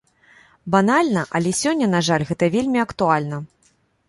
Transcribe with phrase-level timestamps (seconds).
[0.75, 3.45] Банальна, але сёння, на жаль, гэта вельмі актуальна.